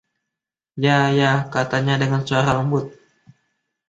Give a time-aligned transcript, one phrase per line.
[0.85, 2.87] "Ya, ya," katanya dengan suara lembut.